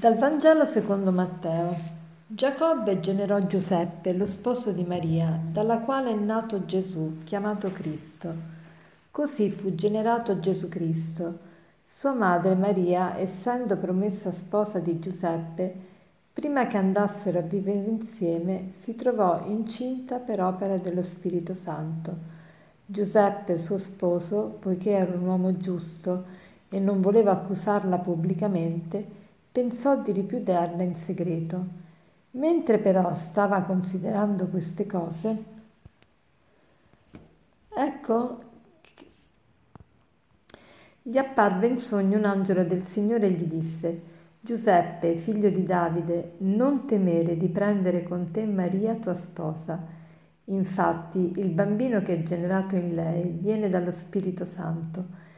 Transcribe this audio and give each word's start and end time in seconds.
Dal 0.00 0.16
Vangelo 0.16 0.64
secondo 0.64 1.12
Matteo. 1.12 1.76
Giacobbe 2.26 3.00
generò 3.00 3.38
Giuseppe, 3.40 4.14
lo 4.14 4.24
sposo 4.24 4.72
di 4.72 4.82
Maria, 4.82 5.38
dalla 5.52 5.80
quale 5.80 6.10
è 6.10 6.14
nato 6.14 6.64
Gesù, 6.64 7.18
chiamato 7.22 7.70
Cristo. 7.70 8.32
Così 9.10 9.50
fu 9.50 9.74
generato 9.74 10.40
Gesù 10.40 10.70
Cristo. 10.70 11.38
Sua 11.84 12.14
madre 12.14 12.54
Maria, 12.54 13.18
essendo 13.18 13.76
promessa 13.76 14.32
sposa 14.32 14.78
di 14.78 14.98
Giuseppe, 15.00 15.70
prima 16.32 16.66
che 16.66 16.78
andassero 16.78 17.40
a 17.40 17.42
vivere 17.42 17.80
insieme, 17.80 18.70
si 18.78 18.94
trovò 18.96 19.44
incinta 19.48 20.16
per 20.16 20.40
opera 20.40 20.78
dello 20.78 21.02
Spirito 21.02 21.52
Santo. 21.52 22.16
Giuseppe, 22.86 23.58
suo 23.58 23.76
sposo, 23.76 24.56
poiché 24.60 24.92
era 24.92 25.12
un 25.12 25.26
uomo 25.26 25.58
giusto 25.58 26.24
e 26.70 26.80
non 26.80 27.02
voleva 27.02 27.32
accusarla 27.32 27.98
pubblicamente, 27.98 29.18
pensò 29.52 30.00
di 30.00 30.12
ripudiarla 30.12 30.82
in 30.82 30.96
segreto. 30.96 31.88
Mentre 32.32 32.78
però 32.78 33.14
stava 33.14 33.62
considerando 33.62 34.46
queste 34.46 34.86
cose, 34.86 35.44
ecco, 37.68 38.42
gli 41.02 41.18
apparve 41.18 41.66
in 41.66 41.78
sogno 41.78 42.18
un 42.18 42.24
angelo 42.24 42.62
del 42.62 42.86
Signore 42.86 43.26
e 43.26 43.30
gli 43.30 43.44
disse, 43.44 44.02
Giuseppe, 44.40 45.16
figlio 45.16 45.50
di 45.50 45.64
Davide, 45.64 46.34
non 46.38 46.86
temere 46.86 47.36
di 47.36 47.48
prendere 47.48 48.04
con 48.04 48.30
te 48.30 48.46
Maria 48.46 48.94
tua 48.94 49.14
sposa. 49.14 49.98
Infatti 50.44 51.32
il 51.36 51.50
bambino 51.50 52.00
che 52.00 52.14
è 52.14 52.22
generato 52.22 52.76
in 52.76 52.94
lei 52.94 53.28
viene 53.28 53.68
dallo 53.68 53.90
Spirito 53.90 54.44
Santo. 54.44 55.28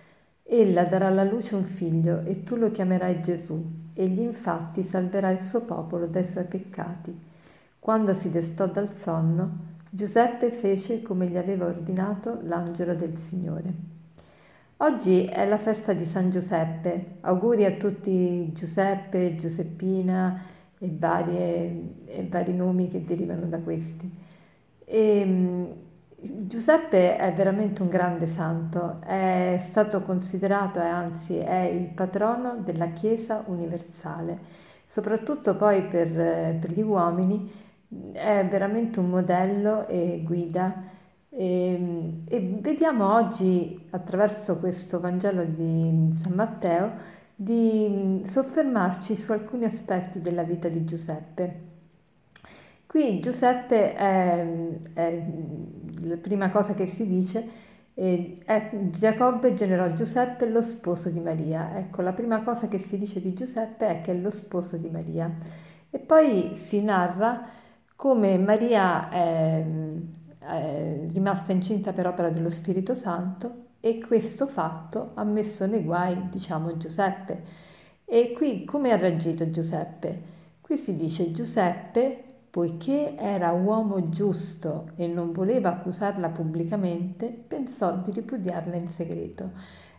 Ella 0.43 0.85
darà 0.85 1.07
alla 1.07 1.25
luce 1.25 1.55
un 1.55 1.65
figlio 1.65 2.21
e 2.25 2.45
tu 2.45 2.57
lo 2.57 2.71
chiamerai 2.71 3.23
Gesù 3.23 3.82
Egli 3.95 4.21
infatti 4.21 4.83
salverà 4.83 5.31
il 5.31 5.41
suo 5.41 5.63
popolo 5.63 6.07
dai 6.07 6.25
suoi 6.25 6.45
peccati. 6.45 7.31
Quando 7.79 8.15
si 8.15 8.31
destò 8.31 8.67
dal 8.67 8.93
sonno, 8.93 9.71
Giuseppe 9.91 10.51
fece 10.51 11.03
come 11.03 11.27
gli 11.27 11.37
aveva 11.37 11.67
ordinato 11.67 12.41
l'angelo 12.45 12.95
del 12.95 13.19
Signore. 13.19 13.75
Oggi 14.79 15.25
è 15.27 15.47
la 15.47 15.59
festa 15.59 15.93
di 15.93 16.05
San 16.05 16.31
Giuseppe. 16.31 17.19
Auguri 17.21 17.65
a 17.65 17.73
tutti 17.73 18.51
Giuseppe, 18.53 19.37
Giuseppina 19.37 20.43
e, 20.79 20.91
varie, 20.99 21.83
e 22.07 22.27
vari 22.29 22.55
nomi 22.55 22.89
che 22.89 23.05
derivano 23.05 23.47
da 23.47 23.59
questi. 23.59 24.11
E, 24.85 25.75
Giuseppe 26.25 27.17
è 27.17 27.33
veramente 27.33 27.83
un 27.83 27.89
grande 27.89 28.29
santo, 28.29 29.01
è 29.01 29.57
stato 29.59 30.03
considerato 30.03 30.79
e 30.81 30.87
anzi 30.87 31.37
è 31.37 31.63
il 31.63 31.89
patrono 31.89 32.59
della 32.59 32.91
Chiesa 32.91 33.43
universale, 33.47 34.39
soprattutto 34.87 35.57
poi 35.57 35.83
per, 35.83 36.09
per 36.61 36.71
gli 36.71 36.83
uomini 36.83 37.51
è 38.13 38.47
veramente 38.49 39.01
un 39.01 39.11
modello 39.11 39.89
e 39.89 40.23
guida. 40.25 40.91
E, 41.29 42.23
e 42.29 42.59
vediamo 42.61 43.15
oggi 43.15 43.89
attraverso 43.91 44.61
questo 44.61 45.01
Vangelo 45.01 45.45
di 45.45 46.15
San 46.19 46.35
Matteo 46.35 46.91
di 47.35 48.23
soffermarci 48.25 49.17
su 49.17 49.33
alcuni 49.33 49.65
aspetti 49.65 50.21
della 50.21 50.45
vita 50.45 50.69
di 50.69 50.85
Giuseppe. 50.85 51.71
Qui 52.87 53.19
Giuseppe 53.21 53.95
è, 53.95 54.47
è 54.93 55.25
la 56.05 56.17
prima 56.17 56.51
cosa 56.51 56.75
che 56.75 56.87
si 56.87 57.07
dice 57.07 57.71
è 57.95 58.71
Giacobbe 58.91 59.55
generò 59.55 59.93
Giuseppe 59.95 60.49
lo 60.49 60.63
sposo 60.63 61.11
di 61.11 61.21
Maria. 61.21 61.77
Ecco, 61.79 62.03
la 62.03 62.13
prima 62.13 62.41
cosa 62.43 62.69
che 62.69 62.79
si 62.79 62.99
dice 62.99 63.21
di 63.21 63.35
Giuseppe 63.35 63.87
è 63.89 64.01
che 64.01 64.13
è 64.13 64.15
lo 64.17 64.31
sposo 64.31 64.77
di 64.77 64.89
Maria. 64.89 65.31
E 65.91 65.99
poi 65.99 66.53
si 66.55 66.83
narra 66.83 67.47
come 67.97 68.39
Maria 68.39 69.11
è, 69.11 69.65
è 70.39 71.09
rimasta 71.13 71.53
incinta 71.53 71.93
per 71.93 72.07
opera 72.07 72.31
dello 72.31 72.51
Spirito 72.51 72.95
Santo 72.95 73.67
e 73.81 74.01
questo 74.01 74.47
fatto 74.47 75.11
ha 75.15 75.25
messo 75.25 75.67
nei 75.67 75.83
guai, 75.83 76.29
diciamo, 76.31 76.77
Giuseppe. 76.77 77.61
E 78.05 78.33
qui 78.33 78.65
come 78.65 78.93
ha 78.93 78.97
reagito 78.97 79.49
Giuseppe? 79.51 80.31
Qui 80.61 80.77
si 80.77 80.97
dice 80.97 81.31
Giuseppe 81.33 82.25
Poiché 82.53 83.17
era 83.17 83.53
uomo 83.53 84.11
giusto 84.11 84.91
e 84.97 85.07
non 85.07 85.33
voleva 85.33 85.71
accusarla 85.71 86.29
pubblicamente, 86.29 87.29
pensò 87.29 87.97
di 87.97 88.11
ripudiarla 88.11 88.77
in 88.77 88.89
segreto. 88.89 89.53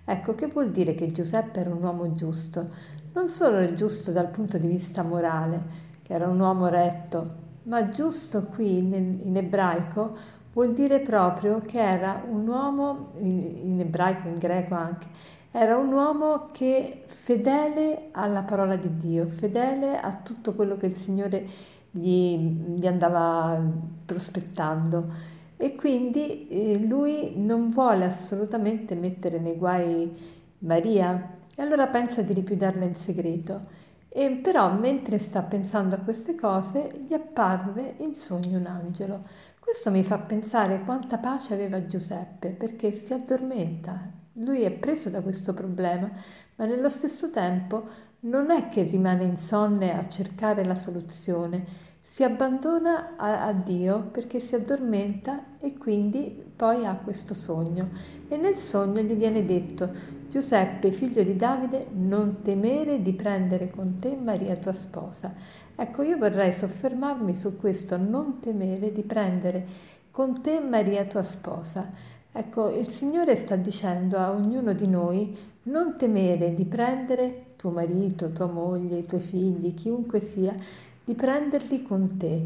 Ecco, 0.05 0.35
che 0.35 0.45
vuol 0.45 0.69
dire 0.69 0.93
che 0.93 1.11
Giuseppe 1.11 1.61
era 1.61 1.73
un 1.73 1.81
uomo 1.81 2.13
giusto? 2.13 2.69
Non 3.13 3.29
solo 3.29 3.73
giusto 3.73 4.11
dal 4.11 4.27
punto 4.27 4.59
di 4.59 4.67
vista 4.67 5.01
morale, 5.01 5.61
che 6.03 6.13
era 6.13 6.27
un 6.27 6.39
uomo 6.39 6.67
retto, 6.67 7.27
ma 7.63 7.89
giusto 7.89 8.43
qui 8.43 8.77
in, 8.77 9.35
ebraico 9.35 10.15
vuol 10.53 10.75
dire 10.75 10.99
proprio 10.99 11.59
che 11.61 11.79
era 11.79 12.23
un 12.29 12.47
uomo, 12.47 13.13
in 13.15 13.77
ebraico, 13.79 14.27
in 14.27 14.37
greco 14.37 14.75
anche, 14.75 15.07
era 15.49 15.75
un 15.75 15.91
uomo 15.91 16.49
che 16.51 17.05
fedele 17.07 18.09
alla 18.11 18.43
parola 18.43 18.75
di 18.75 18.95
Dio, 18.95 19.25
fedele 19.25 19.99
a 19.99 20.19
tutto 20.21 20.53
quello 20.53 20.77
che 20.77 20.85
il 20.85 20.97
Signore 20.97 21.47
gli, 21.95 22.35
gli 22.75 22.87
andava 22.87 23.61
prospettando 24.05 25.31
e 25.57 25.75
quindi 25.75 26.47
eh, 26.47 26.77
lui 26.79 27.33
non 27.35 27.69
vuole 27.69 28.05
assolutamente 28.05 28.95
mettere 28.95 29.39
nei 29.39 29.55
guai 29.55 30.11
Maria 30.59 31.37
e 31.55 31.61
allora 31.61 31.87
pensa 31.87 32.23
di 32.23 32.33
ripudiarla 32.33 32.83
in 32.83 32.95
segreto. 32.95 33.81
E 34.09 34.29
però 34.31 34.71
mentre 34.73 35.17
sta 35.19 35.41
pensando 35.41 35.95
a 35.95 35.99
queste 35.99 36.35
cose 36.35 37.03
gli 37.07 37.13
apparve 37.13 37.95
in 37.99 38.15
sogno 38.15 38.57
un 38.57 38.65
angelo. 38.65 39.23
Questo 39.59 39.91
mi 39.91 40.03
fa 40.03 40.17
pensare 40.17 40.83
quanta 40.83 41.17
pace 41.17 41.53
aveva 41.53 41.85
Giuseppe 41.85 42.49
perché 42.49 42.91
si 42.91 43.13
addormenta. 43.13 44.11
Lui 44.33 44.63
è 44.63 44.71
preso 44.71 45.09
da 45.09 45.21
questo 45.21 45.53
problema, 45.53 46.11
ma 46.55 46.65
nello 46.65 46.89
stesso 46.89 47.29
tempo 47.29 47.87
non 48.23 48.51
è 48.51 48.69
che 48.69 48.83
rimane 48.83 49.23
insonne 49.23 49.97
a 49.97 50.07
cercare 50.07 50.63
la 50.63 50.75
soluzione, 50.75 51.81
si 52.01 52.23
abbandona 52.23 53.15
a, 53.17 53.45
a, 53.45 53.53
Dio 53.53 54.03
perché 54.11 54.39
si 54.39 54.55
addormenta 54.55 55.57
e 55.59 55.77
quindi 55.77 56.43
poi 56.55 56.85
ha 56.85 56.95
questo 56.95 57.33
sogno. 57.33 57.89
E 58.27 58.37
nel 58.37 58.57
sogno 58.57 59.01
gli 59.01 59.15
viene 59.15 59.45
detto, 59.45 59.89
Giuseppe, 60.29 60.91
figlio 60.91 61.23
di 61.23 61.35
Davide, 61.35 61.87
non 61.91 62.41
temere 62.41 63.01
di 63.01 63.13
prendere 63.13 63.69
con 63.69 63.99
te 63.99 64.15
Maria 64.15 64.55
tua 64.55 64.73
sposa. 64.73 65.33
Ecco, 65.75 66.01
io 66.01 66.17
vorrei 66.17 66.53
soffermarmi 66.53 67.35
su 67.35 67.57
questo, 67.57 67.97
non 67.97 68.39
temere 68.39 68.91
di 68.91 69.03
prendere 69.03 69.65
con 70.11 70.41
te 70.41 70.59
Maria 70.59 71.05
tua 71.05 71.23
sposa. 71.23 71.89
Ecco, 72.31 72.69
il 72.69 72.89
Signore 72.89 73.35
sta 73.35 73.55
dicendo 73.55 74.17
a 74.17 74.31
ognuno 74.31 74.73
di 74.73 74.87
noi, 74.87 75.35
non 75.63 75.97
temere 75.97 76.53
di 76.53 76.65
prendere 76.65 77.52
tuo 77.63 77.71
marito, 77.71 78.33
tua 78.33 78.47
moglie, 78.47 78.97
i 78.97 79.05
tuoi 79.05 79.21
figli, 79.21 79.73
chiunque 79.73 80.19
sia, 80.19 80.53
di 81.01 81.13
prenderli 81.13 81.81
con 81.81 82.17
te. 82.17 82.45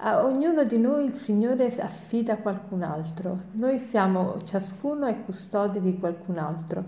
A 0.00 0.24
ognuno 0.24 0.64
di 0.64 0.78
noi 0.78 1.04
il 1.04 1.14
Signore 1.14 1.72
affida 1.80 2.38
qualcun 2.38 2.82
altro, 2.82 3.38
noi 3.52 3.78
siamo 3.78 4.42
ciascuno 4.42 5.06
è 5.06 5.24
custode 5.24 5.80
di 5.80 5.96
qualcun 5.96 6.38
altro. 6.38 6.84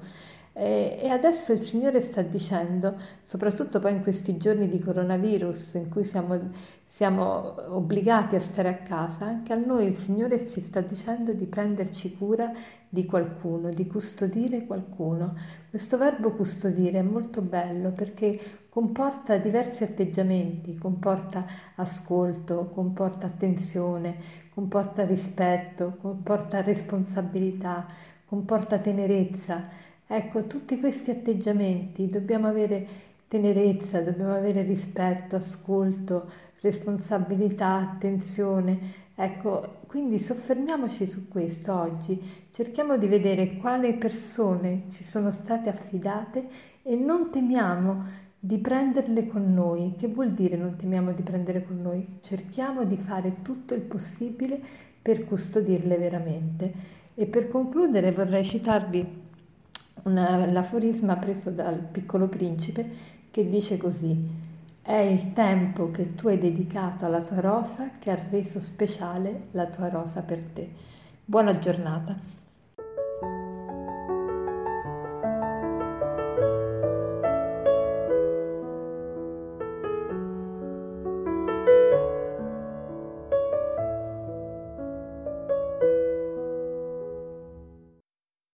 E 0.52 1.08
adesso 1.08 1.52
il 1.52 1.62
Signore 1.62 2.00
sta 2.00 2.22
dicendo, 2.22 2.96
soprattutto 3.22 3.78
poi 3.78 3.92
in 3.92 4.02
questi 4.02 4.36
giorni 4.36 4.68
di 4.68 4.80
coronavirus 4.80 5.74
in 5.74 5.88
cui 5.88 6.04
siamo, 6.04 6.50
siamo 6.84 7.74
obbligati 7.74 8.34
a 8.34 8.40
stare 8.40 8.68
a 8.68 8.76
casa, 8.76 9.26
anche 9.26 9.52
a 9.52 9.56
noi 9.56 9.86
il 9.86 9.96
Signore 9.96 10.44
ci 10.46 10.60
sta 10.60 10.80
dicendo 10.80 11.32
di 11.32 11.46
prenderci 11.46 12.16
cura 12.16 12.52
di 12.88 13.06
qualcuno, 13.06 13.70
di 13.70 13.86
custodire 13.86 14.66
qualcuno. 14.66 15.34
Questo 15.70 15.96
verbo 15.96 16.32
custodire 16.32 16.98
è 16.98 17.02
molto 17.02 17.40
bello 17.42 17.92
perché 17.92 18.66
comporta 18.68 19.36
diversi 19.36 19.84
atteggiamenti, 19.84 20.76
comporta 20.76 21.46
ascolto, 21.76 22.66
comporta 22.74 23.26
attenzione, 23.26 24.16
comporta 24.52 25.06
rispetto, 25.06 25.96
comporta 26.00 26.60
responsabilità, 26.60 27.86
comporta 28.26 28.78
tenerezza. 28.78 29.88
Ecco, 30.12 30.48
tutti 30.48 30.80
questi 30.80 31.12
atteggiamenti 31.12 32.08
dobbiamo 32.08 32.48
avere 32.48 32.84
tenerezza, 33.28 34.00
dobbiamo 34.00 34.34
avere 34.34 34.62
rispetto, 34.62 35.36
ascolto, 35.36 36.28
responsabilità, 36.62 37.76
attenzione. 37.76 38.76
Ecco, 39.14 39.76
quindi 39.86 40.18
soffermiamoci 40.18 41.06
su 41.06 41.28
questo 41.28 41.72
oggi, 41.72 42.20
cerchiamo 42.50 42.98
di 42.98 43.06
vedere 43.06 43.54
quali 43.54 43.94
persone 43.94 44.86
ci 44.90 45.04
sono 45.04 45.30
state 45.30 45.68
affidate 45.68 46.48
e 46.82 46.96
non 46.96 47.30
temiamo 47.30 48.04
di 48.36 48.58
prenderle 48.58 49.28
con 49.28 49.54
noi. 49.54 49.94
Che 49.96 50.08
vuol 50.08 50.32
dire 50.32 50.56
non 50.56 50.74
temiamo 50.74 51.12
di 51.12 51.22
prendere 51.22 51.62
con 51.62 51.80
noi? 51.80 52.18
Cerchiamo 52.20 52.82
di 52.82 52.96
fare 52.96 53.42
tutto 53.42 53.74
il 53.74 53.82
possibile 53.82 54.60
per 55.00 55.22
custodirle 55.24 55.96
veramente. 55.98 56.72
E 57.14 57.26
per 57.26 57.46
concludere 57.46 58.10
vorrei 58.10 58.44
citarvi 58.44 59.28
una, 60.04 60.46
l'aforisma 60.46 61.16
preso 61.16 61.50
dal 61.50 61.78
piccolo 61.78 62.28
principe 62.28 62.88
che 63.30 63.48
dice 63.48 63.76
così, 63.76 64.48
È 64.82 64.92
il 64.94 65.32
tempo 65.32 65.90
che 65.90 66.14
tu 66.14 66.28
hai 66.28 66.38
dedicato 66.38 67.04
alla 67.06 67.22
tua 67.22 67.40
rosa 67.40 67.98
che 67.98 68.10
ha 68.10 68.18
reso 68.30 68.60
speciale 68.60 69.48
la 69.52 69.66
tua 69.68 69.88
rosa 69.88 70.22
per 70.22 70.40
te. 70.42 70.70
Buona 71.24 71.58
giornata. 71.58 72.39